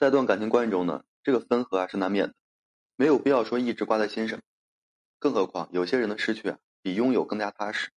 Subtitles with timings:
[0.00, 2.34] 在段感情关系中呢，这个分合啊是难免的，
[2.96, 4.40] 没有必要说一直挂在心上。
[5.18, 7.90] 更何况有些人的失去啊，比拥有更加踏实。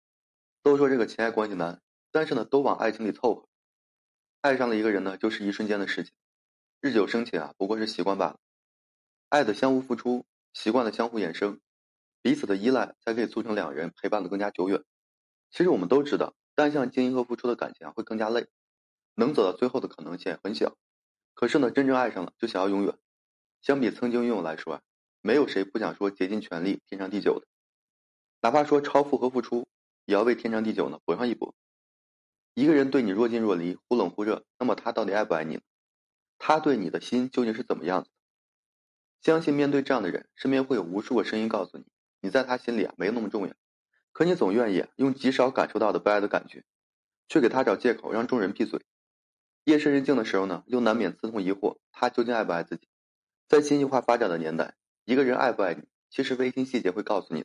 [0.64, 1.80] 都说这个情爱关系难，
[2.10, 3.48] 但是呢，都往爱情里凑合。
[4.40, 6.12] 爱上了一个人呢，就是一瞬间的事情，
[6.80, 8.40] 日久生情啊，不过是习惯罢了。
[9.28, 11.60] 爱的相互付出，习惯的相互衍生，
[12.20, 14.82] 彼此的依赖，才可以促成两人陪伴的更加久远。
[15.52, 18.48] 其实我们都知道，单向经营和付出的感情啊，会更加累，
[19.14, 20.76] 能走到最后的可能性很小。
[21.34, 22.96] 可是呢，真正爱上了，就想要永远。
[23.60, 24.82] 相比曾经拥有来说啊，
[25.20, 27.46] 没有谁不想说竭尽全力、天长地久的，
[28.40, 29.66] 哪怕说超负荷付出。
[30.04, 31.54] 也要为天长地久呢搏上一搏。
[32.54, 35.60] 一个人对你若近若离、忽冷忽热，那么他到底爱不爱你呢？
[36.38, 38.16] 他对你的心究竟是怎么样子的？
[39.22, 41.84] 相信面对这样的人，身边会有无数个声音告诉你，
[42.20, 43.54] 你在他心里啊没那么重要。
[44.10, 46.64] 可你总愿意用极少感受到的不爱的感觉，
[47.28, 48.84] 去给他找借口，让众人闭嘴。
[49.64, 52.88] 夜深人静的时候呢，又难免刺痛疑惑：他究竟爱不爱自己？
[53.46, 57.44] 在信息化发展的年代，一个人爱不爱你，其实微信细节会告诉你。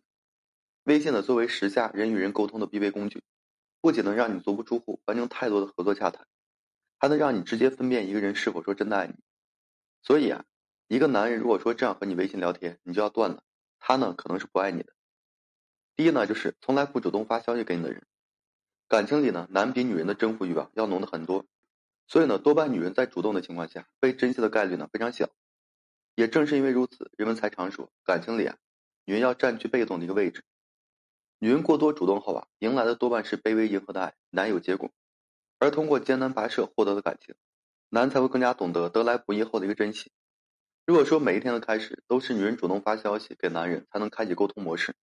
[0.83, 3.21] 微信呢，作为时下人与人沟通的必备工具，
[3.81, 6.25] 不仅能让你足不出户完成太多的合作洽谈，
[6.97, 9.13] 还能让你直接分辨一个人是否说真的爱你。
[10.01, 10.43] 所以啊，
[10.87, 13.43] 一个男人如果说这样和你微信聊天，你就要断了，
[13.77, 14.91] 他呢可能是不爱你的。
[15.95, 18.07] 第一呢，就是从来不主动发消息给你的人，
[18.87, 21.45] 感情里呢，男比女人的征服欲望要浓的很多，
[22.07, 25.29] 所以呢，多半女人在主动的情况下被珍惜的概率呢非常小。
[26.15, 28.57] 也正是因为如此，人们才常说感情里啊，
[29.05, 30.43] 女人要占据被动的一个位置。
[31.37, 34.89] 女人过多主动后啊，迎来的多半是卑微迎合的爱，难有结果；
[35.59, 37.35] 而通过艰难跋涉获得的感情，
[37.89, 40.11] 男才会更加懂得得来不易后的一个珍惜。
[40.87, 44.95] 如果说每一天的开始都是女人主动发消息给男人才能开启沟通模式，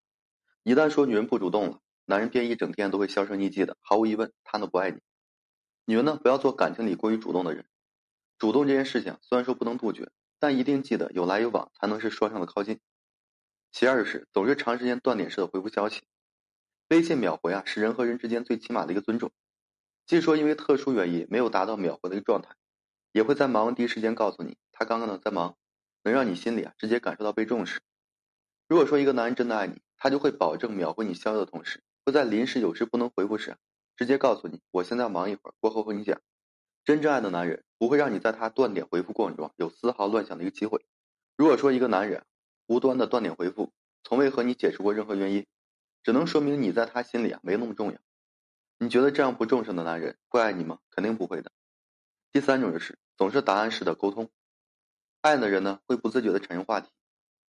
[0.64, 3.76] 一旦说女人不主动了，男人便一整天都会销声匿迹的。
[3.82, 4.98] 毫无疑问，他呢不爱你。
[5.86, 7.66] 女人呢不要做感情里过于主动的人。
[8.38, 12.80] 主动这件事情虽然说不能杜绝，但一定记得有来有往才能是双向的靠近。
[13.72, 16.02] 其二是总是长时间断点式的回复消息。
[16.88, 19.30] 微信秒回啊，是人和人之间最起码的一个尊重。
[20.06, 22.54] 即说因为特殊原因没有达到秒回的一个状态，
[23.12, 25.56] 也会在忙完第一时间告诉你他刚刚呢在忙，
[26.02, 27.80] 能让你心里啊直接感受到被重视。
[28.68, 33.56] 如果说一个男人真的爱你，他就会保证秒回你消息的同时，会在临时有事不能回复时，
[33.96, 36.20] 直接告诉你我现在忙一会儿，过后和你讲。
[36.84, 40.84] 真正爱的男人不会让你在他断点回复过程中有丝毫乱想的一个机会。
[41.36, 42.24] 如果说一个男人
[42.66, 43.72] 无端的断点回复，
[44.02, 45.46] 从未和你解释过任何原因。
[46.02, 47.98] 只能说明你在他心里啊没那么重要。
[48.78, 50.78] 你觉得这样不重视的男人会爱你吗？
[50.90, 51.50] 肯定不会的。
[52.30, 54.28] 第三种就是总是答案式的沟通，
[55.22, 56.90] 爱的人呢会不自觉的产生话题，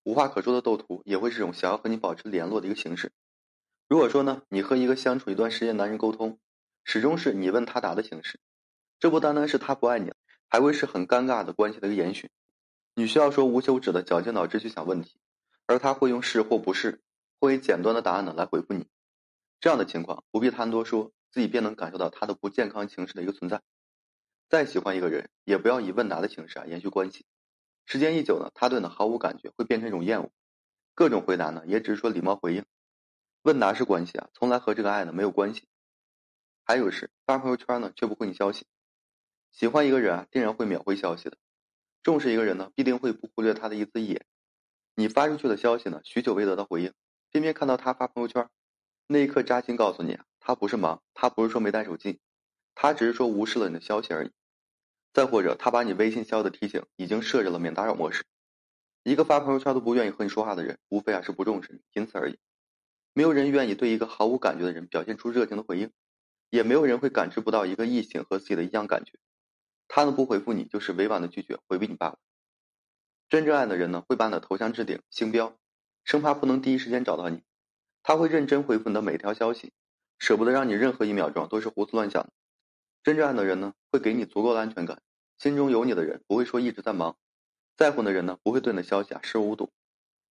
[0.04, 3.12] 无话可说的斗图也会是种想要和你保持联络的一个形式。
[3.88, 6.40] 如果说呢你和一个相处一段时间男人沟通，
[6.84, 8.40] 始终是你问他答的形式，
[9.00, 10.12] 这不单单是他不爱你，
[10.48, 12.32] 还会是很尴尬的关系的一个延续。
[12.96, 15.20] 你需要说无休止的绞尽脑汁去想问题，
[15.68, 17.02] 而他会用是或不是。
[17.38, 18.88] 或以简短的答案呢来回复你，
[19.60, 23.62] 这样的情况不必谈多说，自己便能感受到他的不健康情绪的一个存在。
[24.50, 27.26] 再喜欢一个人，也不要以问答的形式啊延续关系，
[27.86, 30.32] 时间一久呢，他对你毫无感觉，会变成一种厌恶。
[30.96, 32.66] 各种回答呢，也只是说礼貌回应，
[33.46, 35.68] 问答式关系啊，从来和这个爱呢没有关系。
[36.64, 38.66] 还有是发朋友圈呢，却不回你消息。
[39.52, 41.38] 喜欢一个人啊，定然会秒回消息的；
[42.02, 44.26] 重视一个人呢，必定会不忽略他的一字一眼。
[44.96, 46.92] 你发出去的消息呢，许久未得到回应。
[47.30, 48.50] 偏偏看到他发朋友圈，
[49.06, 52.20] 那一刻扎心，告诉你啊，他不是忙，他不是说没带手机，
[52.74, 54.32] 他只是说无视了你的消息而已。
[55.14, 58.24] 再或者，他把你微信消息的提醒已经设置了免打扰模式。
[59.04, 62.40] 一个发朋友圈都不愿意和你说话的人，无非啊是不重视你，仅此而已。
[63.18, 65.90] 没有人愿意对一个毫无感觉的人表现出热情的回应，
[66.50, 69.14] 也没有人会感知不到一个异性和自己的一样感觉。
[69.88, 72.20] 他呢不回复你，就是委婉的拒绝，回避你罢了。
[73.30, 75.58] 真正爱的人呢，会把你的头像置顶、星标。
[76.04, 77.42] 生怕不能第一时间找到你，
[78.04, 79.72] 他会认真回复你的每条消息，
[80.20, 82.34] 舍不得让你任何一秒钟都是胡思乱想的。
[83.02, 85.02] 真正爱的人呢，会给你足够的安全感，
[85.38, 87.18] 心中有你的人不会说一直在忙，
[87.78, 89.72] 在乎的人呢不会对你的消息啊视若无睹，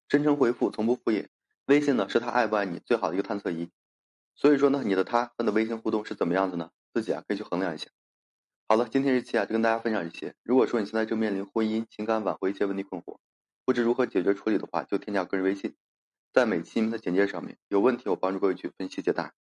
[0.07, 1.29] 真诚回复从不敷衍。
[1.67, 3.71] 微信呢是他爱不爱你最好的一个探测仪，
[4.35, 6.71] 所以说呢，你的他和你的微信互动是怎么样子呢？
[6.93, 7.89] 自己啊可以去衡量一下。
[8.69, 10.35] 好了，今天这期啊就跟大家分享一些。
[10.43, 13.19] 如果说你现在正面临婚姻、情感挽回一些问题困惑，
[13.67, 15.75] 不知如何解决处理的话，就添加个人微信，
[16.33, 17.59] 在每期音频的简介上面。
[17.69, 19.35] 有问题我帮助各位去分析解答。